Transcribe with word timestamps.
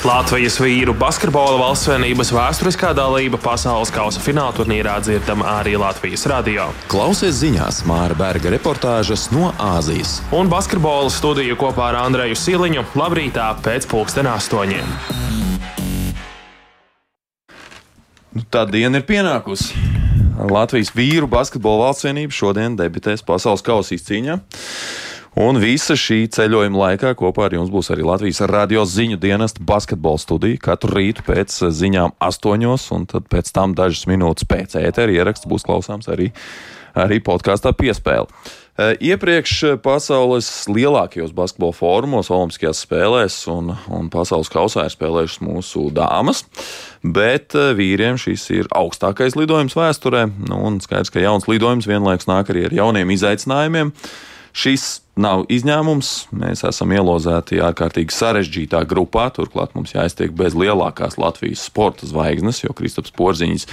Latvijas 0.00 0.54
vīru 0.56 0.94
basketbola 0.96 1.58
valstsvienības 1.60 2.30
vēsturiskā 2.32 2.94
dalība 2.96 3.36
pasaules 3.36 3.90
kausa 3.92 4.22
fināla 4.24 4.54
turnīrā 4.56 4.94
dzirdama 5.04 5.44
arī 5.58 5.74
Latvijas 5.76 6.24
radio. 6.30 6.70
Klausies 6.88 7.36
ziņās 7.42 7.82
Māra 7.84 8.16
Berga 8.16 8.48
reportāžas 8.54 9.26
no 9.34 9.50
Āzijas. 9.60 10.22
Un 10.32 10.48
basketbola 10.48 11.12
studiju 11.12 11.58
kopā 11.60 11.90
ar 11.90 11.98
Andreju 12.06 12.38
Siliņu 12.40 12.86
labrītā 12.96 13.50
pēc 13.60 13.84
pulksten 13.92 14.30
astoņiem. 14.32 14.88
Nu, 18.32 18.46
tā 18.48 18.64
diena 18.72 19.02
ir 19.02 19.04
pienākusi. 19.04 19.76
Latvijas 20.48 20.94
vīru 20.96 21.28
basketbola 21.28 21.90
valstsvienība 21.90 22.32
šodien 22.32 22.80
debitēs 22.80 23.20
pasaules 23.20 23.60
kausa 23.68 23.98
izcīņā. 24.00 24.40
Un 25.38 25.60
visa 25.62 25.94
šī 25.94 26.24
ceļojuma 26.34 26.78
laikā 26.78 27.12
kopā 27.18 27.44
ar 27.46 27.54
jums 27.54 27.70
būs 27.70 27.92
arī 27.94 28.02
Latvijas 28.02 28.42
radio 28.50 28.82
ziņu 28.82 29.18
dienesta 29.22 29.62
basketbola 29.62 30.18
studija. 30.18 30.58
Katru 30.58 30.96
rītu 30.96 31.22
pēc 31.26 31.54
ziņām 31.70 32.16
astoņos, 32.18 32.88
un 32.96 33.06
tad 33.10 33.28
pēc 33.30 33.52
tam 33.54 33.76
dažas 33.78 34.08
minūtes 34.10 34.48
pēc 34.50 34.74
ētera 34.80 35.14
ieraksts 35.14 35.46
būs 35.46 35.62
klausāms 35.68 36.10
arī, 36.10 36.32
arī 36.98 37.20
podkāstā 37.22 37.70
piespēle. 37.78 38.26
E, 38.74 38.88
iepriekš 39.12 39.78
pasaules 39.84 40.48
lielākajos 40.66 41.30
basketbola 41.36 41.76
fórumos, 41.78 42.32
Olimpiskajās 42.34 42.80
spēlēs 42.88 43.36
un, 43.54 43.70
un 43.86 44.08
pasaules 44.10 44.50
kausā 44.50 44.88
ir 44.88 44.94
spēlējušas 44.96 45.44
mūsu 45.46 45.84
dāmas, 45.94 46.42
bet 47.06 47.54
vīriem 47.54 48.18
šis 48.18 48.48
ir 48.56 48.72
augstākais 48.74 49.38
lidojums 49.38 49.78
vēsturē. 49.78 50.24
Nu, 50.50 50.58
skaidrs, 50.82 51.14
ka 51.14 51.22
jauns 51.22 51.46
lidojums 51.46 51.86
vienlaikus 51.86 52.26
nāk 52.26 52.50
arī 52.50 52.66
ar 52.66 52.76
jauniem 52.80 53.14
izaicinājumiem. 53.14 53.94
Šis 54.50 54.96
nav 55.20 55.44
izņēmums. 55.52 56.10
Mēs 56.36 56.64
esam 56.68 56.94
ielozēti 56.96 57.60
ārkārtīgi 57.64 58.14
sarežģītā 58.14 58.82
grupā. 58.88 59.28
Turklāt 59.36 59.74
mums 59.76 59.94
jāiztiek 59.94 60.32
bez 60.36 60.56
lielākās 60.58 61.18
Latvijas 61.20 61.66
sporta 61.68 62.08
zvaigznes, 62.08 62.62
jo 62.64 62.74
Kristaps 62.76 63.14
Porziņš 63.16 63.66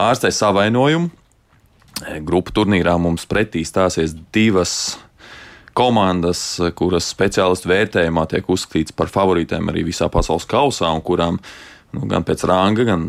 ārstē 0.00 0.32
savainojumu. 0.34 1.12
Grupu 2.26 2.54
turnīrā 2.56 2.96
mums 2.98 3.26
pretī 3.30 3.62
stāsies 3.66 4.16
divas 4.34 4.96
komandas, 5.74 6.40
kuras 6.78 7.06
speciālistu 7.10 7.70
vērtējumā 7.70 8.26
tiek 8.30 8.48
uzskatītas 8.50 8.94
par 8.96 9.10
favorītēm 9.10 9.70
arī 9.70 9.84
visā 9.88 10.08
pasaules 10.10 10.46
kausā, 10.50 10.90
un 10.94 11.02
kurām 11.06 11.38
nu, 11.94 12.06
gan 12.10 12.26
pēc 12.26 12.44
ranga, 12.50 12.86
gan 12.86 13.08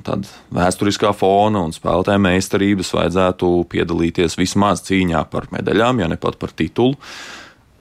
vēsturiskā 0.54 1.14
fona 1.18 1.64
un 1.66 1.74
spēlētāja 1.74 2.22
meistarības 2.22 2.94
vajadzētu 2.98 3.52
piedalīties 3.74 4.38
vismaz 4.42 4.86
cīņā 4.86 5.26
par 5.34 5.50
medaļām, 5.54 6.02
ja 6.02 6.10
ne 6.12 6.20
pat 6.22 6.38
par 6.42 6.54
titulu 6.58 6.98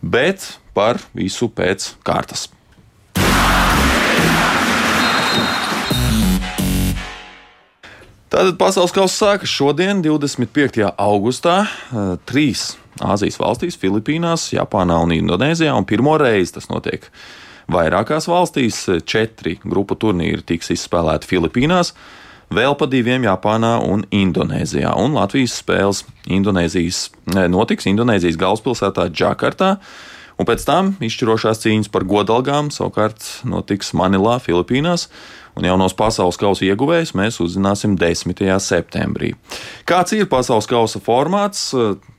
bet 0.04 0.44
par 0.76 1.00
visu 1.16 1.48
pēc 1.48 1.94
kārtas. 2.04 2.48
Tātad 8.34 8.56
pasaules 8.58 8.90
kausa 8.90 9.14
sākas 9.14 9.52
šodien, 9.52 10.00
25. 10.02 10.88
augustā, 10.98 11.60
trīs 12.26 12.72
Āzijas 13.02 13.38
valstīs- 13.38 13.78
Filipīnās, 13.82 14.52
Japānā 14.54 15.00
un 15.02 15.10
Indonēzijā. 15.14 15.72
Un 15.74 15.86
pirmo 15.86 16.16
reizi 16.18 16.54
tas 16.54 16.68
notiek 16.70 17.06
vairākās 17.70 18.28
valstīs. 18.30 18.84
Četri 19.06 19.58
grupu 19.64 19.96
turnīri 19.98 20.42
tiks 20.46 20.70
izspēlēti 20.70 21.26
Filipīnās, 21.26 21.92
vēl 22.52 22.76
pa 22.78 22.88
diviem 22.90 23.26
Japānā 23.26 23.76
un 23.84 24.04
Indonēzijā. 24.14 24.94
Un 25.00 25.16
Latvijas 25.16 25.58
spēles 25.60 26.02
Indonēzijas, 26.26 27.06
notiks 27.52 27.88
Indonēzijas 27.90 28.40
galvaspilsētā 28.40 29.08
Džakartā. 29.12 29.76
Un 30.34 30.48
pēc 30.48 30.64
tam 30.66 30.94
izšķirošās 31.04 31.62
cīņas 31.62 31.92
par 31.94 32.06
godalgām 32.10 32.72
savukārt 32.74 33.22
notiks 33.46 33.92
Manilā, 33.94 34.40
Filipīnās. 34.42 35.06
Un 35.54 35.62
jaunos 35.68 35.94
pasaules 35.94 36.38
kausa 36.40 36.64
ieguvējus 36.66 37.12
mēs 37.14 37.38
uzzināsim 37.42 37.94
10. 37.98 38.42
septembrī. 38.58 39.36
Kāds 39.86 40.16
ir 40.16 40.26
pasaules 40.26 40.66
kausa 40.66 40.98
formāts? 40.98 41.68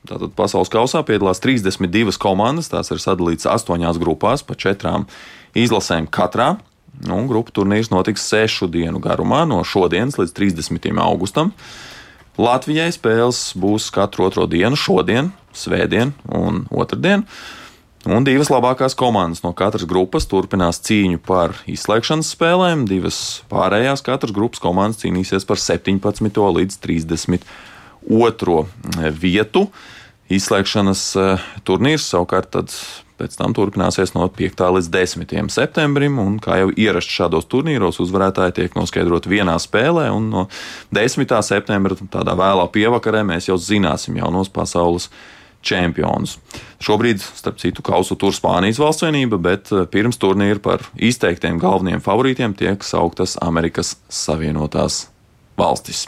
Tātad 0.08 0.32
pasaules 0.38 0.72
kausā 0.72 1.02
piedalās 1.04 1.42
32 1.44 2.16
komandas, 2.22 2.70
tās 2.72 2.88
ir 2.94 3.02
sadalītas 3.02 3.50
astoņās 3.52 4.00
grupās 4.00 4.46
pa 4.46 4.56
četrām 4.56 5.04
izlasēm 5.52 6.08
katrā. 6.08 6.54
Un 7.04 7.26
grupu 7.28 7.52
turnīrs 7.52 7.90
notiks 7.92 8.24
sešu 8.30 8.70
dienu 8.72 9.00
garumā, 9.04 9.44
no 9.48 9.60
šodienas 9.66 10.16
līdz 10.20 10.32
30. 10.32 10.88
augustam. 11.02 11.52
Latvijai 12.40 12.88
spēles 12.92 13.52
būs 13.56 13.90
katru 13.92 14.26
otro 14.28 14.46
dienu, 14.48 14.76
šodien, 14.76 15.30
svētdien 15.56 16.12
un 16.32 16.66
otrdien. 16.72 17.24
Un 18.06 18.22
divas 18.22 18.52
labākās 18.52 18.94
komandas 18.94 19.42
no 19.42 19.50
katras 19.56 19.86
grupas 19.88 20.28
turpinās 20.30 20.78
cīņu 20.84 21.18
par 21.26 21.56
izslēgšanas 21.66 22.28
spēlēm. 22.36 22.84
Divas 22.86 23.42
pārējās 23.50 24.04
katras 24.06 24.34
grupas 24.36 24.62
komandas 24.62 25.00
cīnīsies 25.02 25.48
par 25.48 25.58
17. 25.58 26.38
līdz 26.58 26.78
32. 26.84 28.60
vietu. 29.24 29.66
Izslēgšanas 30.30 31.02
eh, 31.18 31.48
turnīrs 31.66 32.06
savukārt 32.12 32.54
pēc 33.20 33.36
tam 33.38 33.54
turpināsies 33.56 34.14
no 34.16 34.26
5. 34.32 34.64
līdz 34.76 34.90
10. 34.92 35.36
septembrim, 35.52 36.18
un 36.22 36.38
kā 36.42 36.60
jau 36.62 36.72
ierasts 36.72 37.16
šādos 37.18 37.48
turnīros, 37.50 38.00
uzvarētāji 38.04 38.56
tiek 38.60 38.76
noskaidroti 38.78 39.32
vienā 39.32 39.56
spēlē, 39.62 40.08
un 40.14 40.28
no 40.32 40.44
10. 40.96 41.36
septembra 41.46 41.96
tādā 42.12 42.36
vēlā 42.38 42.68
pievakarē 42.72 43.24
mēs 43.26 43.50
jau 43.50 43.58
zināsim 43.60 44.18
jaunos 44.20 44.52
pasaules 44.52 45.10
čempionus. 45.66 46.36
Šobrīd, 46.82 47.22
starp 47.22 47.58
citu, 47.58 47.82
kausu 47.86 48.16
tur 48.20 48.34
Spānijas 48.36 48.80
valstsvienība, 48.82 49.40
bet 49.42 49.72
eh, 49.74 49.86
pirms 49.90 50.20
turnīra 50.22 50.62
par 50.62 50.84
izteiktiem 50.94 51.58
galvenajiem 51.62 52.04
favorītiem 52.04 52.54
tiek 52.58 52.86
sauktas 52.86 53.38
Amerikas 53.42 53.96
Savienotās 54.12 55.06
valstis. 55.58 56.06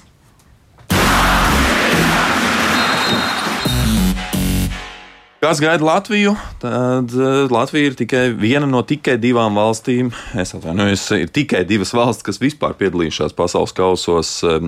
Kas 5.38 5.60
gaida 5.62 5.84
Latviju? 5.84 6.32
Tad 6.58 7.12
eh, 7.14 7.46
Latvija 7.50 7.86
ir 7.86 7.94
tikai 7.94 8.24
viena 8.34 8.66
no 8.66 8.80
tikai 8.82 9.14
divām 9.22 9.54
valstīm. 9.54 10.10
Es 10.34 10.50
atvainojos, 10.56 11.04
ir 11.14 11.30
tikai 11.30 11.60
divas 11.68 11.94
valstis, 11.94 12.24
kas 12.26 12.40
vispār 12.42 12.74
piedalījušās 12.80 13.36
pasaules 13.38 13.74
kausos 13.76 14.32
eh, 14.42 14.66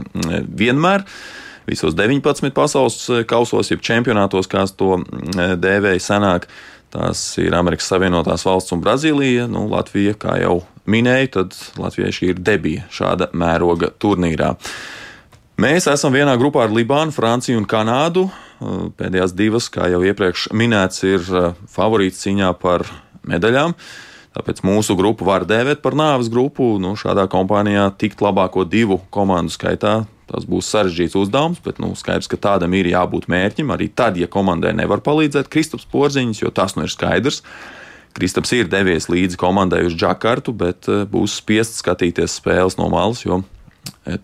vienmēr 0.62 1.03
visos 1.66 1.97
19 1.98 2.54
pasaules 2.54 3.00
eh, 3.10 3.25
kausos, 3.26 3.72
jeb 3.72 3.82
čempionātos, 3.82 4.47
kā 4.50 4.62
to 4.78 5.00
dēvēja 5.59 6.04
senāk. 6.06 6.47
Tās 6.94 7.25
ir 7.42 7.54
Amerikas 7.54 7.91
Savienotās 7.91 8.47
valsts 8.47 8.75
un 8.75 8.82
Brazīlija. 8.82 9.50
Nu, 9.50 9.66
Latvija, 9.70 10.14
kā 10.22 10.38
jau 10.38 10.60
minēju, 10.91 11.34
tad 11.34 11.59
Latvijai 11.82 12.14
šī 12.14 12.30
ir 12.30 12.47
debija 12.47 12.86
šāda 12.94 13.32
mēroga 13.34 13.91
turnīrā. 13.98 14.54
Mēs 15.60 15.88
esam 15.93 16.15
vienā 16.16 16.32
grupā 16.41 16.65
ar 16.65 16.72
Libānu, 16.72 17.12
Franciju 17.12 17.60
un 17.60 17.66
Kanādu. 17.69 18.28
Eh, 18.31 18.84
pēdējās 18.97 19.34
divas, 19.37 19.69
kā 19.72 19.91
jau 19.93 20.00
iepriekš 20.06 20.48
minēts, 20.56 21.04
ir 21.04 21.26
favorīts 21.69 22.22
cīņā 22.25 22.54
par 22.60 22.87
medaļām. 23.28 23.75
Tāpēc 24.37 24.62
mūsu 24.65 24.97
grupu 24.97 25.26
var 25.26 25.44
dēvēt 25.44 25.82
par 25.82 25.93
nāves 25.98 26.31
grupu. 26.32 26.78
Nu, 26.81 26.94
šādā 26.97 27.26
kompānijā 27.28 27.91
tikt 27.98 28.22
labāko 28.25 28.65
divu 28.65 29.03
komandu 29.10 29.53
skaitā 29.53 30.06
Tas 30.31 30.47
būs 30.47 30.69
sarežģīts 30.71 31.16
uzdevums, 31.19 31.59
bet 31.65 31.81
nu, 31.82 31.91
skaidrs, 31.98 32.28
ka 32.31 32.38
tādam 32.38 32.75
ir 32.78 32.87
jābūt 32.92 33.27
mērķim. 33.31 33.72
Arī 33.75 33.88
tad, 33.91 34.19
ja 34.21 34.28
komandai 34.31 34.71
nevar 34.78 35.03
palīdzēt 35.03 35.50
Kristaps 35.50 35.88
Porziņš, 35.91 36.44
jo 36.44 36.53
tas 36.54 36.77
nu 36.78 36.87
ir 36.87 36.92
skaidrs. 36.92 37.42
Kristaps 38.15 38.53
ir 38.54 38.71
devies 38.71 39.09
līdzi 39.10 39.38
komandai 39.38 39.82
uz 39.88 39.97
Džakartu, 39.98 40.54
bet 40.54 40.87
eh, 40.91 41.03
būs 41.10 41.41
spiests 41.42 41.82
skatīties 41.82 42.38
spēles 42.38 42.78
no 42.78 42.87
malas, 42.94 43.25
jo 43.27 43.42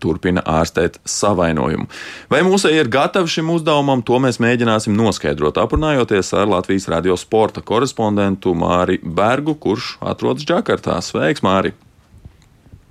turpina 0.01 0.41
ārstēt 0.41 0.99
savainojumu. 1.07 1.87
Vai 2.31 2.41
mūsu 2.45 2.71
ir 2.73 2.89
gatavi 2.91 3.31
šim 3.37 3.51
uzdevumam, 3.53 4.01
to 4.05 4.19
mēs 4.23 4.41
mēģināsim 4.43 4.95
noskaidrot, 4.97 5.59
aprunājoties 5.61 6.33
ar 6.37 6.49
Latvijas 6.49 6.87
radio 6.91 7.17
sporta 7.19 7.61
korespondentu 7.61 8.55
Māri 8.57 8.99
Bergu, 9.03 9.55
kurš 9.55 9.95
atrodas 10.01 10.47
Džakartā. 10.47 10.97
Sveiks, 11.05 11.45
Māri! 11.45 11.75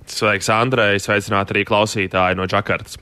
Sveiks, 0.07 0.47
Andrej! 0.53 1.01
Sveicināt 1.03 1.51
arī 1.51 1.65
klausītāji 1.67 2.39
no 2.39 2.47
Džakartas! 2.47 2.97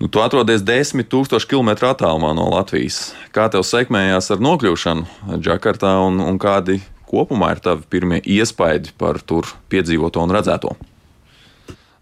Nu, 0.00 0.08
tu 0.08 0.22
atrodies 0.24 0.62
10,000 0.64 1.44
km 1.44 1.74
attālumā 1.90 2.30
no 2.32 2.46
Latvijas. 2.54 3.10
Kā 3.36 3.50
tev 3.52 3.66
sekmējās 3.68 4.30
ar 4.32 4.40
nokļūšanu 4.40 5.36
Džakartā 5.44 5.90
un, 6.06 6.22
un 6.24 6.38
kādi 6.40 6.78
kopumā 7.10 7.50
ir 7.52 7.60
tavi 7.60 7.84
pirmie 7.92 8.22
iespaidi 8.24 8.94
par 8.96 9.20
tur 9.20 9.50
piedzīvoto 9.68 10.22
un 10.24 10.32
redzēto? 10.32 10.72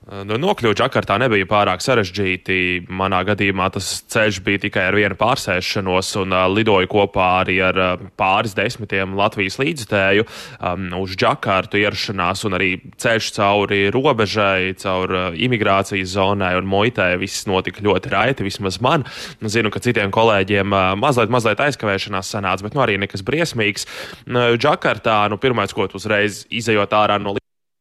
Nu, 0.09 0.39
nokļūt 0.41 0.79
Džakartā 0.81 1.19
nebija 1.21 1.45
pārāk 1.45 1.83
sarežģīti. 1.85 2.87
Manā 2.97 3.19
gadījumā 3.29 3.67
tas 3.75 3.91
ceļš 4.09 4.39
bija 4.45 4.63
tikai 4.63 4.87
ar 4.89 4.97
vienu 4.97 5.17
pārsēšanos, 5.21 6.15
un 6.23 6.33
uh, 6.33 6.47
lidoju 6.49 6.89
kopā 6.89 7.27
arī 7.43 7.59
ar 7.67 7.81
uh, 7.83 8.05
pāris 8.17 8.57
desmitiem 8.57 9.13
Latvijas 9.19 9.59
līdzstēju 9.61 10.25
um, 10.25 10.87
uz 11.03 11.13
Džakartu 11.13 11.81
ierašanās, 11.83 12.47
un 12.49 12.57
arī 12.57 12.71
ceļš 12.97 13.29
cauri 13.37 13.83
robežai, 13.93 14.73
cauri 14.81 15.19
uh, 15.19 15.37
imigrācijas 15.37 16.15
zonai 16.15 16.55
un 16.57 16.71
muitē. 16.73 17.11
Viss 17.21 17.45
notika 17.51 17.85
ļoti 17.85 18.13
raiti, 18.15 18.47
vismaz 18.47 18.81
man. 18.85 19.05
Zinu, 19.45 19.69
ka 19.75 19.83
citiem 19.85 20.15
kolēģiem 20.15 20.73
uh, 20.73 20.95
mazliet, 20.97 21.29
mazliet 21.35 21.61
aizkavēšanās 21.67 22.33
sanāca, 22.33 22.65
bet 22.65 22.79
nu, 22.79 22.87
arī 22.87 22.97
nekas 23.05 23.27
briesmīgs. 23.29 23.85
Uh, 24.25 24.57
Džakartā, 24.57 25.27
nu, 25.29 25.37
pirmais, 25.43 25.77
ko 25.77 25.85
tu 25.85 26.01
uzreiz 26.01 26.47
izējot 26.49 26.97
ārā 26.97 27.21
no 27.21 27.37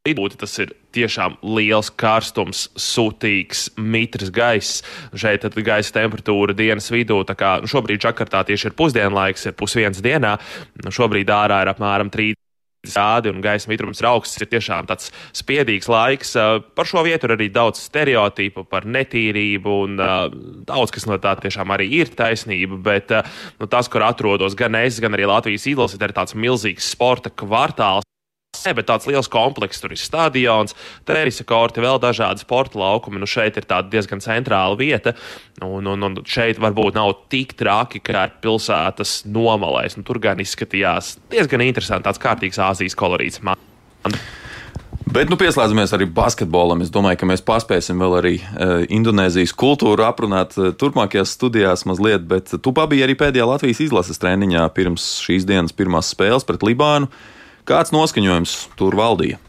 lidūti. 0.07 0.39
Tas 0.41 0.55
ir 0.63 0.73
tiešām 0.95 1.37
liels 1.57 1.91
karstums, 1.99 2.67
sūtīgs, 2.79 3.67
mitrs 3.77 4.33
gaiss. 4.33 4.81
Šeit 5.13 5.45
tad 5.45 5.57
gaisa 5.67 5.99
temperatūra 5.99 6.55
dienas 6.57 6.89
vidū. 6.93 7.21
Kā, 7.37 7.57
nu, 7.61 7.69
šobrīd 7.69 8.01
Džakartā 8.01 8.43
tieši 8.47 8.71
ir 8.71 8.77
pusdienlaiks, 8.79 9.47
ir 9.49 9.57
pusdienas 9.59 10.03
dienā. 10.03 10.37
Nu, 10.83 10.93
šobrīd 10.93 11.31
ārā 11.33 11.63
ir 11.65 11.73
apmēram 11.75 12.11
30 12.13 12.43
rādi 12.95 13.31
un 13.31 13.41
gaisa 13.41 13.69
mitrums 13.71 14.01
ir 14.01 14.07
augsts, 14.09 14.39
ir 14.39 14.49
tiešām 14.51 14.87
tāds 14.87 15.11
spiedīgs 15.35 15.89
laiks. 15.91 16.35
Par 16.77 16.87
šo 16.87 17.03
vietu 17.07 17.27
ir 17.27 17.35
arī 17.35 17.49
daudz 17.53 17.81
stereotipu 17.87 18.63
par 18.69 18.87
netīrību, 18.87 19.77
un 19.87 19.97
daudz 20.67 20.93
kas 20.95 21.07
no 21.09 21.17
tā 21.21 21.35
tiešām 21.41 21.73
arī 21.75 21.89
ir 22.01 22.13
taisnība. 22.15 22.79
Bet 22.89 23.13
nu, 23.59 23.67
tas, 23.67 23.89
kur 23.91 24.05
atrodos 24.07 24.55
gan 24.57 24.77
es, 24.79 25.01
gan 25.03 25.17
arī 25.17 25.27
Latvijas 25.27 25.67
izlase, 25.67 25.99
ir 25.99 26.15
tāds 26.15 26.37
milzīgs 26.37 26.93
sporta 26.95 27.33
kvartāls. 27.33 28.07
Ne, 28.65 28.73
bet 28.77 28.87
tāds 28.89 29.07
liels 29.09 29.29
komplekss, 29.31 29.81
tur 29.83 29.93
ir 29.93 30.01
stadions, 30.01 30.75
tenisa 31.07 31.45
korti, 31.47 31.83
vēl 31.83 32.01
dažādi 32.03 32.43
sporta 32.43 32.79
laukumi. 32.81 33.21
Nu, 33.21 33.29
šeit 33.29 33.59
ir 33.59 33.67
diezgan 33.91 34.23
centrāla 34.23 34.77
vieta, 34.79 35.13
un, 35.61 35.87
un, 35.93 36.07
un 36.09 36.17
šeit 36.27 36.61
varbūt 36.63 36.97
nav 36.97 37.13
tik 37.31 37.53
traki, 37.59 38.01
kā 38.03 38.27
ir 38.29 38.35
pilsētas 38.43 39.21
nomalēs. 39.29 39.99
Nu, 39.99 40.07
tur 40.07 40.21
gan 40.23 40.41
izskatījās 40.43 41.17
diezgan 41.31 41.65
interesanti, 41.67 42.07
tāds 42.09 42.21
kārtīgs 42.23 42.61
Āzijas 42.63 42.97
kolorīts. 42.97 43.43
Man. 43.45 43.57
Bet 45.07 45.29
nu, 45.31 45.37
pieslēdzamies 45.39 45.93
arī 45.95 46.05
basketbolam. 46.11 46.81
Es 46.83 46.91
domāju, 46.91 47.21
ka 47.21 47.27
mēs 47.29 47.43
paspēsim 47.45 48.01
vēl 48.01 48.15
arī 48.17 48.33
e, 48.41 48.67
Indonēzijas 48.97 49.53
kultūru 49.55 50.03
aprunāt 50.03 50.57
e, 50.59 50.73
turpmākajās 50.75 51.31
studijās 51.37 51.85
mazliet. 51.87 52.25
Bet 52.27 52.51
tu 52.63 52.73
pabiji 52.75 53.05
arī 53.05 53.15
pēdējā 53.19 53.47
Latvijas 53.47 53.79
izlases 53.87 54.19
treniņā 54.19 54.65
pirms 54.75 55.05
šīs 55.23 55.47
dienas 55.47 55.75
pirmās 55.75 56.11
spēles 56.11 56.47
pret 56.47 56.65
Libānu. 56.67 57.07
Kāds 57.67 57.91
noskaņojums 57.91 58.51
tur 58.79 58.95
valdīja? 58.95 59.41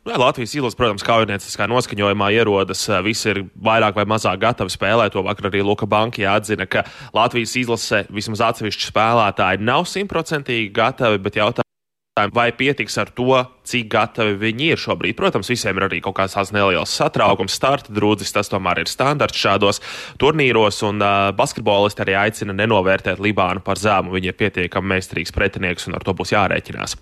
Nu, 0.00 0.12
jā, 0.12 0.18
Latvijas 0.20 0.52
izlase, 0.56 0.76
protams, 0.76 1.04
kaujinieciskā 1.04 1.64
noskaņojumā 1.68 2.30
ierodas. 2.36 2.82
Visi 3.04 3.30
ir 3.32 3.42
vairāk 3.60 3.96
vai 3.96 4.04
mazāk 4.08 4.40
gatavi 4.40 4.72
spēlēt. 4.72 5.12
To 5.12 5.24
vakar 5.24 5.48
arī 5.50 5.60
Luka 5.64 5.88
Banka 5.88 6.24
atzina, 6.34 6.68
ka 6.68 6.84
Latvijas 7.16 7.56
izlase 7.60 8.02
vismaz 8.12 8.44
atsevišķi 8.50 8.90
spēlētāji 8.92 9.64
nav 9.64 9.88
simtprocentīgi 9.88 10.72
gatavi, 10.76 11.20
bet 11.24 11.40
jautājums 11.40 11.69
vai 12.18 12.50
pietiks 12.52 12.98
ar 12.98 13.10
to, 13.14 13.38
cik 13.64 13.86
gatavi 13.92 14.34
viņi 14.40 14.72
ir 14.74 14.80
šobrīd. 14.80 15.14
Protams, 15.16 15.50
visiem 15.50 15.78
ir 15.78 15.86
arī 15.86 16.00
kaut 16.02 16.16
kāds 16.18 16.34
tāds 16.34 16.50
neliels 16.52 16.92
satraukums, 16.98 17.54
starta 17.54 17.94
drūzis, 17.94 18.32
tas 18.34 18.50
tomēr 18.50 18.82
ir 18.82 18.90
standarts 18.90 19.38
šādos 19.38 19.80
turnīros, 20.20 20.82
un 20.86 21.00
uh, 21.00 21.30
basketbolisti 21.36 22.04
arī 22.04 22.18
aicina 22.18 22.56
nenovērtēt 22.56 23.22
Libānu 23.22 23.62
par 23.64 23.78
zēmu. 23.80 24.12
Viņi 24.16 24.32
ir 24.32 24.38
pietiekami 24.42 24.96
meistarīgs 24.96 25.34
pretinieks, 25.36 25.86
un 25.88 25.96
ar 25.96 26.04
to 26.04 26.16
būs 26.18 26.34
jārēķinās. 26.34 26.98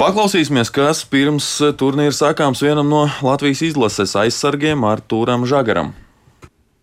Paklausīsimies, 0.00 0.72
kas 0.72 1.04
pirms 1.04 1.52
turnīra 1.76 2.16
sākāms 2.16 2.64
vienam 2.64 2.88
no 2.88 3.04
Latvijas 3.20 3.60
izlases 3.68 4.16
aizsargiem 4.16 4.88
Artūram 4.88 5.44
Žagaram. 5.44 5.92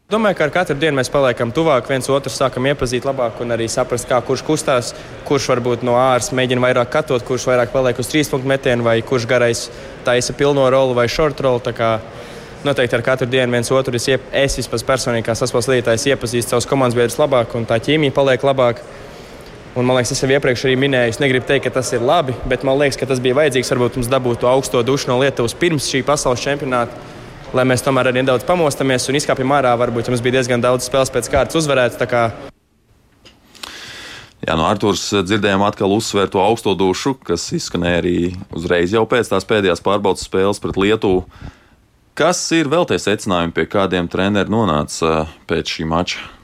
Domāju, 0.08 0.38
ka 0.40 0.46
ar 0.46 0.52
katru 0.56 0.76
dienu 0.80 0.96
mēs 0.96 1.10
paliekam 1.12 1.50
tuvāk, 1.52 1.90
viens 1.92 2.06
otru 2.08 2.32
sākam 2.32 2.64
iepazīt 2.70 3.04
labāk 3.04 3.42
un 3.44 3.50
arī 3.52 3.66
saprast, 3.68 4.06
kā 4.08 4.22
kurš 4.24 4.44
kustās, 4.48 4.92
kurš 5.28 5.50
varbūt 5.52 5.82
no 5.84 5.98
āras 6.00 6.30
mēģina 6.32 6.64
vairāk 6.64 6.94
katot, 6.94 7.26
kurš 7.28 7.50
vairāk 7.50 7.74
paliek 7.74 8.00
uz 8.00 8.08
trīs 8.08 8.32
punktu 8.32 8.48
metienu, 8.48 8.86
vai 8.88 9.02
kurš 9.04 9.26
garais 9.28 9.66
taisa 10.06 10.32
pilno 10.32 10.70
rolu 10.72 10.96
vai 10.96 11.10
short 11.12 11.44
rolu. 11.44 11.60
Noteikti 12.64 12.96
ar 12.96 13.04
katru 13.04 13.28
dienu 13.28 13.58
viens 13.58 13.72
otru 13.76 14.00
es, 14.00 14.08
iep, 14.08 14.32
es 14.32 14.56
vispār 14.62 14.86
personīgi 14.94 15.28
kā 15.28 15.36
saspēles 15.36 15.68
līdzītājs 15.74 16.08
iepazīstu 16.14 16.56
savus 16.56 16.70
komandas 16.72 16.96
biedrus 16.96 17.20
labāk, 17.20 17.60
un 17.60 17.68
tā 17.68 17.76
ķīmija 17.76 18.16
paliek 18.16 18.48
labāka. 18.48 18.88
Un, 19.76 19.84
man 19.84 20.00
liekas, 20.00 20.16
es 20.16 20.24
jau 20.24 20.32
iepriekš 20.32 20.70
arī 20.70 20.80
minēju, 20.88 21.18
es 21.18 21.20
negribu 21.20 21.52
teikt, 21.52 21.68
ka 21.68 21.76
tas 21.82 21.92
ir 21.92 22.08
labi, 22.08 22.32
bet 22.48 22.64
man 22.64 22.80
liekas, 22.80 22.96
ka 22.96 23.12
tas 23.12 23.20
bija 23.20 23.36
vajadzīgs. 23.44 23.76
Varbūt 23.76 24.00
mums 24.00 24.16
dabūt 24.16 24.40
to 24.46 24.48
augsto 24.56 24.88
dušu 24.88 25.12
no 25.12 25.20
Lietuvas 25.20 25.60
pirms 25.60 25.92
šī 25.92 26.06
pasaules 26.08 26.48
čempionāta 26.48 26.96
lai 27.56 27.66
mēs 27.68 27.84
tomēr 27.86 28.12
arī 28.12 28.22
nedaudz 28.22 28.46
pamostamies 28.48 29.08
un 29.12 29.18
izkāpjam 29.20 29.56
ārā. 29.56 29.74
Varbūt 29.80 30.12
mums 30.12 30.24
bija 30.26 30.40
diezgan 30.40 30.64
daudz 30.64 30.88
spēles 30.90 31.14
pēc 31.14 31.30
kārtas 31.32 31.60
uzvarētas. 31.62 32.00
Jā, 34.48 34.54
no 34.54 34.68
Arthurs 34.70 35.10
dzirdējām 35.26 35.64
atkal 35.66 35.92
uzsvērt 35.96 36.36
to 36.36 36.44
augsto 36.44 36.76
dušu, 36.78 37.16
kas 37.26 37.50
izskanēja 37.58 38.02
arī 38.04 38.18
uzreiz 38.56 38.94
jau 38.94 39.04
pēc 39.10 39.32
tās 39.32 39.48
pēdējās 39.50 39.84
pārbaudas 39.84 40.28
spēles 40.30 40.62
pret 40.64 40.78
Lietuvu. 40.80 41.26
Kas 42.18 42.40
ir 42.56 42.70
vēl 42.70 42.88
tie 42.90 42.98
secinājumi, 43.02 43.54
pie 43.54 43.68
kādiem 43.70 44.08
treneri 44.10 44.50
nonāca 44.50 45.26
pēc 45.50 45.78
šī 45.78 45.90
mača? 45.90 46.37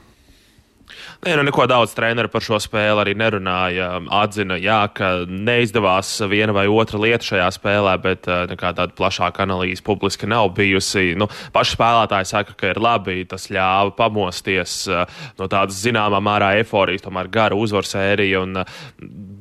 Nē, 1.24 1.38
nu 1.40 1.44
neko 1.48 1.64
daudz 1.72 1.94
treneru 1.96 2.28
par 2.28 2.44
šo 2.44 2.58
spēli 2.60 3.00
arī 3.00 3.14
nerunāja. 3.16 3.86
Atzina, 4.12 4.58
jā, 4.60 4.82
ka 4.92 5.12
neizdevās 5.24 6.10
viena 6.28 6.52
vai 6.52 6.66
otra 6.68 7.00
lieta 7.00 7.24
šajā 7.24 7.46
spēlē, 7.56 7.94
bet 8.04 8.28
nekā 8.28 8.74
tāda 8.76 8.92
plašāka 8.98 9.46
analīze 9.46 9.86
publiski 9.88 10.28
nav 10.28 10.50
bijusi. 10.58 11.14
Nu, 11.16 11.30
paši 11.56 11.78
spēlētāji 11.78 12.28
saka, 12.28 12.58
ka 12.60 12.74
ir 12.74 12.82
labi, 12.84 13.22
tas 13.32 13.48
ļāva 13.48 13.96
pamosties 13.96 14.76
eh, 14.92 15.24
no 15.40 15.48
tādas 15.48 15.80
zināmā 15.80 16.20
mērā 16.28 16.58
eforijas, 16.60 17.08
tomēr 17.08 17.32
gara 17.32 17.56
uzvaru 17.56 17.88
sērija 17.88 18.44
un 18.44 18.60
eh, 18.66 18.78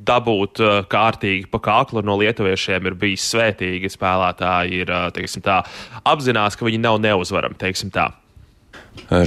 dabūt 0.07 0.63
kārtīgi 0.91 1.51
pa 1.51 1.65
kaklu 1.67 2.07
no 2.07 2.15
lietuviešiem 2.23 2.93
ir 2.93 3.01
bijis 3.03 3.27
svētīgi. 3.35 3.91
Spēlētāji 3.91 4.85
ir, 4.85 4.99
teiksim 5.19 5.43
tā, 5.43 5.65
apzinās, 6.07 6.55
ka 6.55 6.71
viņi 6.71 6.85
nav 6.87 7.03
neuzvarami, 7.03 7.59
teiksim 7.59 7.91
tā. 7.91 8.13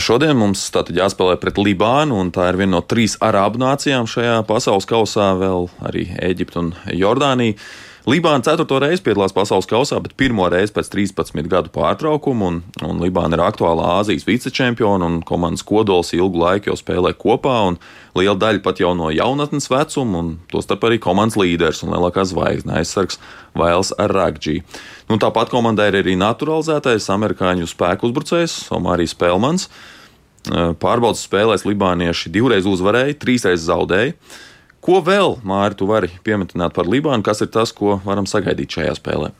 Šodien 0.02 0.38
mums 0.38 0.64
tātad 0.74 0.98
jāspēlē 0.98 1.36
pret 1.42 1.58
Libānu, 1.62 2.18
un 2.22 2.32
tā 2.34 2.48
ir 2.52 2.60
viena 2.62 2.78
no 2.78 2.82
trīs 2.86 3.18
arābu 3.24 3.62
nācijām 3.62 4.08
šajā 4.10 4.40
pasaules 4.50 4.88
kausā, 4.90 5.32
vēl 5.38 5.70
arī 5.86 6.08
Eģipte 6.26 6.62
un 6.62 6.72
Jordānija. 6.94 7.58
Libāna 8.06 8.44
ceturto 8.46 8.78
reizi 8.78 9.02
piedalās 9.02 9.34
pasaules 9.34 9.66
kausā, 9.66 9.98
bet 9.98 10.14
pirmo 10.14 10.46
reizi 10.54 10.76
pēc 10.76 10.92
13 10.94 11.48
gadu 11.50 11.72
pārtraukuma. 11.74 12.52
Un, 12.52 12.60
un 12.86 13.00
Libāna 13.02 13.34
ir 13.34 13.42
aktuālā 13.42 13.96
Āzijas 13.96 14.28
vicečempiona, 14.28 15.08
un 15.10 15.24
komandas 15.26 15.66
kodols 15.66 16.14
ilgu 16.14 16.44
laiku 16.44 16.70
jau 16.70 16.78
spēlē 16.78 17.16
kopā. 17.18 17.56
Liela 18.14 18.38
daļa 18.38 18.62
pat 18.62 18.84
jau 18.84 18.94
no 18.94 19.10
jaunatnes 19.10 19.72
vecuma, 19.74 20.22
un 20.22 20.32
tostarp 20.54 20.86
arī 20.86 21.02
komandas 21.02 21.40
līderis 21.42 21.82
un 21.82 21.96
lielākā 21.98 22.28
zvaigzne 22.30 22.78
aizsargs 22.78 23.18
Vails 23.58 23.90
Ragģī. 23.98 24.60
Nu, 25.10 25.18
tāpat 25.18 25.50
komandai 25.50 25.90
ir 25.90 26.04
arī 26.04 26.14
naturalizētais 26.22 27.10
amerikāņu 27.18 27.66
spēku 27.74 28.12
uzbrucējs 28.12 28.68
Omārijas 28.78 29.18
Pelmans. 29.18 29.72
Pārbaudas 30.46 31.26
spēlēs 31.26 31.66
Libānieši 31.66 32.30
divreiz 32.30 32.70
uzvarēja, 32.70 33.18
trīsreiz 33.18 33.66
zaudēja. 33.66 34.14
Ko 34.86 35.00
vēl, 35.02 35.40
Mārtiņ, 35.42 35.80
tu 35.80 35.88
vari 35.90 36.12
pieminēt 36.26 36.76
par 36.76 36.86
Libānu? 36.86 37.26
Kas 37.26 37.42
ir 37.42 37.50
tas, 37.54 37.74
ko 37.74 37.98
varam 38.06 38.30
sagaidīt 38.30 38.78
šajā 38.78 38.94
spēlē? 39.00 39.32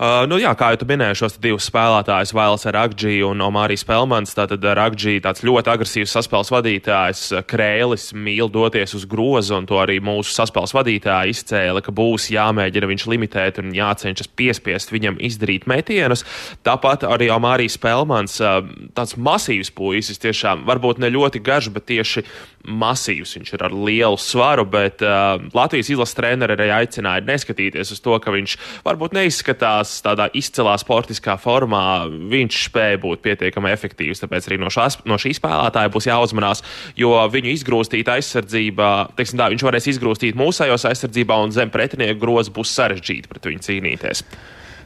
Uh, 0.00 0.22
nu, 0.24 0.38
jā, 0.40 0.54
kā 0.56 0.70
jau 0.72 0.86
minēju, 0.88 1.16
šos 1.18 1.34
divus 1.44 1.66
spēlētājus, 1.68 2.30
Vails 2.32 2.62
Rakģī 2.72 3.18
un 3.28 3.42
Omārijas 3.44 3.82
Pelmans. 3.84 4.30
Tātad 4.32 4.62
Rakģī 4.64 5.18
tāds 5.26 5.42
ļoti 5.44 5.68
agresīvs 5.68 6.14
saspēles 6.16 6.48
vadītājs, 6.54 7.24
Krēlis 7.50 8.06
mīl 8.16 8.48
doties 8.48 8.96
uz 8.96 9.04
grozu, 9.04 9.58
un 9.58 9.68
to 9.68 9.76
arī 9.76 9.98
mūsu 10.00 10.32
saspēles 10.32 10.72
vadītāji 10.72 11.34
izcēla, 11.34 11.82
ka 11.84 11.92
būs 11.92 12.30
jāmēģina 12.32 12.88
viņš 12.88 13.04
limitēt 13.12 13.60
un 13.60 13.74
jācenšas 13.76 14.32
piespiest 14.40 14.94
viņam 14.94 15.20
izdarīt 15.20 15.68
metienus. 15.68 16.24
Tāpat 16.64 17.04
arī 17.04 17.28
Omārijas 17.36 17.76
Pelmans, 17.84 18.38
uh, 18.40 18.62
tāds 18.96 19.18
masīvs 19.20 19.68
puisis, 19.76 20.22
tiešām 20.24 20.64
varbūt 20.70 21.04
ne 21.04 21.12
ļoti 21.12 21.44
garš, 21.44 21.68
bet 21.76 21.90
tieši 21.92 22.24
masīvs. 22.66 23.34
Viņš 23.38 23.52
ir 23.56 23.64
ar 23.64 23.74
lielu 23.74 24.18
svaru, 24.20 24.66
bet 24.68 25.02
uh, 25.04 25.40
Latvijas 25.56 25.90
izlases 25.92 26.16
treneri 26.18 26.56
arī 26.56 26.68
aicināja 26.74 27.24
neskatīties 27.26 27.94
uz 27.94 28.02
to, 28.04 28.16
ka 28.22 28.34
viņš 28.34 28.56
varbūt 28.86 29.16
neizskatās 29.16 29.96
tādā 30.04 30.28
izcilā 30.36 30.76
sportiskā 30.80 31.36
formā. 31.40 32.04
Viņš 32.08 32.60
spēja 32.68 33.00
būt 33.02 33.24
pietiekami 33.24 33.72
efektīvs, 33.72 34.22
tāpēc 34.24 34.50
arī 34.50 34.60
no, 34.60 34.70
šās, 34.72 35.00
no 35.08 35.18
šī 35.20 35.34
spēlētāja 35.38 35.92
būs 35.94 36.10
jāuzmanās, 36.10 36.64
jo 37.00 37.14
viņu 37.32 37.54
izgrūstīta 37.56 38.18
aizsardzība, 38.18 39.10
teiksim 39.18 39.40
tā, 39.40 39.50
viņš 39.52 39.66
varēs 39.66 39.90
izgrūstīt 39.94 40.38
mūsējos 40.40 40.88
aizsardzībā 40.92 41.40
un 41.44 41.54
zem 41.56 41.72
pretinieku 41.72 42.20
groza 42.20 42.52
būs 42.54 42.74
sarežģīti 42.76 43.30
pret 43.30 43.52
viņu 43.52 43.68
cīnīties. 43.68 44.26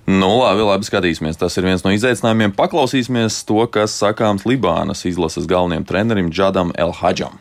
Nu, 0.05 0.29
labi, 0.43 0.61
labi, 0.61 0.85
skatīsimies. 0.85 1.39
Tas 1.41 1.57
ir 1.57 1.65
viens 1.65 1.81
no 1.85 1.93
izaicinājumiem. 1.95 2.53
Paklausīsimies 2.59 3.41
to, 3.49 3.63
kas 3.73 3.97
sakāms 3.97 4.45
Libānas 4.45 5.07
izlases 5.09 5.49
galvenajam 5.49 5.89
trenerim 5.89 6.29
Džadam 6.29 6.75
Elhadžam. 6.77 7.41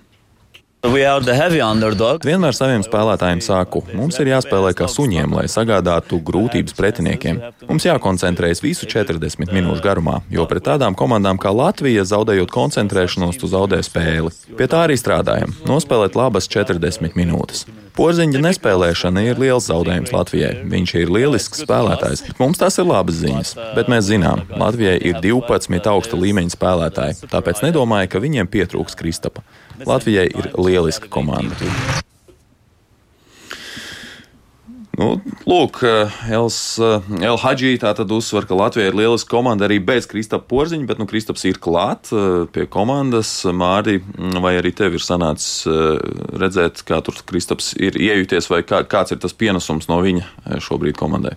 Vienmēr 2.28 2.56
saviem 2.58 2.82
spēlētājiem 2.84 3.40
saku, 3.40 3.80
mums 3.96 4.18
ir 4.20 4.34
jāspēlē 4.34 4.74
kā 4.76 4.90
suņiem, 4.92 5.32
lai 5.32 5.46
sagādātu 5.48 6.18
grūtības 6.28 6.76
pretiniekiem. 6.76 7.40
Mums 7.70 7.86
jākoncentrējas 7.88 8.60
visu 8.66 8.90
40 8.92 9.54
minūšu 9.56 9.80
garumā, 9.86 10.18
jo 10.28 10.44
pret 10.50 10.66
tādām 10.68 10.98
komandām 11.00 11.40
kā 11.40 11.54
Latvija, 11.56 12.04
zaudējot 12.10 12.52
koncentrēšanos, 12.52 13.40
tu 13.40 13.48
zaudē 13.48 13.80
spēli. 13.80 14.34
Pie 14.60 14.68
tā 14.68 14.84
arī 14.90 15.00
strādājam- 15.00 15.56
nospēlēt 15.72 16.20
labas 16.20 16.52
40 16.52 17.16
minūtes. 17.16 17.64
Porziņa 17.94 18.40
nespēlēšana 18.42 19.22
ir 19.24 19.40
liels 19.40 19.70
zaudējums 19.70 20.12
Latvijai. 20.12 20.66
Viņš 20.66 20.96
ir 20.98 21.12
lielisks 21.14 21.62
spēlētājs. 21.62 22.24
Mums 22.40 22.58
tas 22.58 22.80
ir 22.82 22.86
labas 22.90 23.22
ziņas, 23.22 23.52
bet 23.76 23.88
mēs 23.88 24.10
zinām, 24.10 24.42
Latvijai 24.50 24.98
ir 25.00 25.22
12 25.22 25.88
augsta 25.88 26.18
līmeņa 26.18 26.58
spēlētāji, 26.58 27.30
tāpēc 27.30 27.62
nedomāju, 27.62 28.10
ka 28.10 28.20
viņiem 28.20 28.50
pietrūks 28.50 28.98
Kristapa. 28.98 29.46
Latvijai 29.86 30.30
ir 30.30 30.52
lieliska 30.58 31.10
komanda. 31.12 31.58
Nu, 34.94 35.16
lūk, 35.50 35.80
Els, 36.30 36.58
El 36.78 37.40
Hadži 37.42 37.72
tā 37.82 37.96
tad 37.98 38.12
uzsver, 38.14 38.46
ka 38.46 38.54
Latvija 38.54 38.92
ir 38.92 38.98
lieliska 39.00 39.32
komanda 39.34 39.66
arī 39.66 39.80
bez 39.82 40.06
Kristapa 40.10 40.46
Porziņa, 40.52 40.86
bet 40.92 41.02
nu, 41.02 41.08
Kristaps 41.10 41.48
ir 41.50 41.58
klāt 41.58 42.12
pie 42.54 42.68
komandas. 42.70 43.32
Māri, 43.50 43.98
vai 44.44 44.54
arī 44.60 44.70
tev 44.78 45.00
ir 45.00 45.02
sanācis 45.02 45.66
redzēt, 46.38 46.86
kā 46.86 47.02
tur 47.02 47.18
Kristaps 47.26 47.74
ir 47.82 47.98
iejuties, 47.98 48.52
vai 48.54 48.62
kā, 48.62 48.84
kāds 48.86 49.16
ir 49.16 49.24
tas 49.24 49.34
pienesums 49.34 49.90
no 49.90 49.98
viņa 50.06 50.62
šobrīd 50.62 51.00
komandai? 51.02 51.34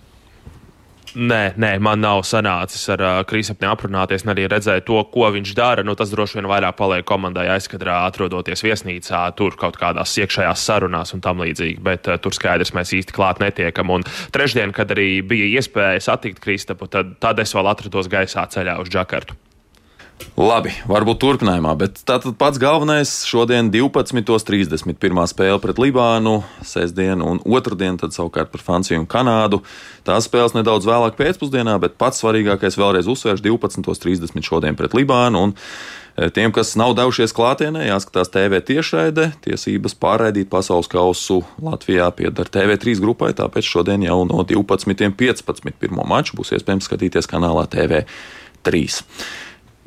Nē, 1.15 1.53
nē, 1.55 1.69
man 1.79 2.01
nav 2.03 2.21
sanācis 2.27 2.83
ar 2.91 3.01
uh, 3.01 3.19
Krīsapni 3.27 3.69
aprunāties 3.69 4.25
un 4.25 4.33
arī 4.33 4.47
redzēt 4.51 4.85
to, 4.89 4.99
ko 5.13 5.29
viņš 5.33 5.53
dara. 5.57 5.85
Nu, 5.87 5.95
tas 5.97 6.11
droši 6.11 6.39
vien 6.39 6.49
vairāk 6.51 6.75
paliek 6.77 7.07
komandai 7.07 7.47
aizkadrā, 7.55 8.01
atrodoties 8.09 8.65
viesnīcā, 8.65 9.23
tur 9.39 9.55
kaut 9.59 9.79
kādās 9.79 10.17
iekšējās 10.19 10.67
sarunās 10.67 11.15
un 11.15 11.23
tam 11.23 11.41
līdzīgi. 11.45 11.79
Bet 11.87 12.11
uh, 12.11 12.19
tur 12.21 12.35
skaidrs 12.35 12.75
mēs 12.75 12.93
īsti 12.99 13.15
klāt 13.15 13.41
netiekam. 13.43 13.95
Un 13.95 14.05
trešdien, 14.35 14.75
kad 14.75 14.91
arī 14.93 15.23
bija 15.25 15.47
iespēja 15.61 16.03
satikt 16.11 16.43
Kristapu, 16.43 16.91
tad, 16.91 17.15
tad 17.23 17.39
es 17.39 17.55
vēl 17.55 17.71
atrados 17.71 18.11
gaisā 18.11 18.43
ceļā 18.51 18.79
uz 18.83 18.91
Džakartu. 18.91 19.39
Labi, 20.37 20.69
varbūt 20.85 21.17
turpinājumā, 21.21 21.71
bet 21.77 21.97
tātad 22.05 22.35
pats 22.37 22.59
galvenais 22.61 23.09
šodien 23.25 23.71
12.30. 23.73 24.93
pirmā 25.01 25.23
spēle 25.29 25.57
pret 25.61 25.79
Libānu, 25.81 26.43
sestdien 26.65 27.23
un 27.25 27.39
otrdien, 27.41 27.97
tad 27.97 28.13
savukārt 28.13 28.51
par 28.53 28.61
Franciju 28.61 29.01
un 29.01 29.07
Kanādu. 29.09 29.63
Tās 30.05 30.27
spēles 30.29 30.53
nedaudz 30.53 30.85
vēlāk 30.85 31.17
pēcpusdienā, 31.17 31.79
bet 31.81 31.97
pats 32.01 32.21
svarīgākais 32.21 32.77
vēlreiz 32.77 33.09
uzsvērš 33.09 33.41
12.30 33.47 34.45
šodien 34.45 34.77
pret 34.77 34.93
Libānu. 34.97 35.41
Un 35.47 35.55
e, 35.57 36.29
Tiem, 36.33 36.53
kas 36.53 36.75
nav 36.77 36.93
devušies 36.97 37.33
klātienē, 37.37 37.87
jāskatās 37.89 38.29
TV 38.33 38.61
tiešraide. 38.69 39.31
Tiesības 39.45 39.97
pārraidīt 39.97 40.53
pasaules 40.53 40.89
kausu 40.93 41.39
Latvijā 41.65 42.11
pieder 42.13 42.53
TV3 42.53 42.97
grupai, 43.01 43.33
tāpēc 43.37 43.73
šodien 43.73 44.05
jau 44.05 44.21
no 44.29 44.45
12.15. 44.45 45.73
pirmo 45.81 46.05
maču 46.05 46.37
būs 46.37 46.53
iespējams 46.57 46.89
skatīties 46.89 47.33
kanālā 47.33 47.65
TV3. 47.73 48.87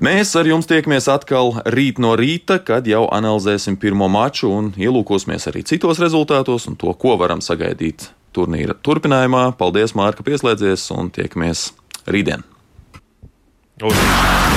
Mēs 0.00 0.30
ar 0.40 0.48
jums 0.48 0.64
tiekamies 0.64 1.10
atkal 1.12 1.58
rīt 1.68 1.98
no 2.00 2.14
rīta, 2.16 2.56
kad 2.64 2.86
jau 2.88 3.02
analizēsim 3.12 3.76
pirmo 3.76 4.06
maču 4.08 4.48
un 4.48 4.70
ielūkosimies 4.80 5.44
arī 5.50 5.60
citos 5.68 6.00
rezultātos 6.00 6.64
un 6.70 6.78
to, 6.80 6.94
ko 6.96 7.18
varam 7.20 7.42
sagaidīt 7.44 8.06
turnīra 8.32 8.78
turpinājumā. 8.80 9.50
Paldies, 9.60 9.92
Mārka, 9.92 10.24
pieslēdzies 10.24 10.86
un 10.96 11.12
tiekamies 11.12 11.66
rītdien! 12.08 12.48
Uz. 13.84 14.49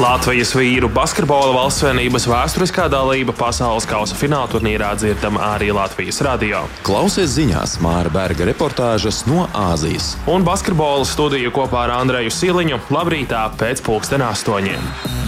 Latvijas 0.00 0.54
vīru 0.56 0.88
basketbola 0.88 1.50
valstsvienības 1.52 2.24
vēsturiskā 2.30 2.86
dalība 2.88 3.34
pasaules 3.36 3.84
kausa 3.84 4.16
fināla 4.16 4.48
turnīrā 4.48 4.94
dzirdama 4.96 5.42
arī 5.58 5.68
Latvijas 5.76 6.22
radio. 6.24 6.62
Klausies 6.88 7.34
ziņās 7.36 7.76
Māra 7.84 8.08
Berga 8.14 8.48
reportāžas 8.48 9.26
no 9.28 9.44
Āzijas. 9.52 10.14
Un 10.24 10.46
basketbola 10.46 11.04
studiju 11.04 11.52
kopā 11.52 11.84
ar 11.84 11.98
Andreju 11.98 12.32
Siliņu 12.32 12.80
labrītā 12.88 13.50
pēc 13.60 13.84
pulksten 13.84 14.24
astoņiem. 14.24 15.19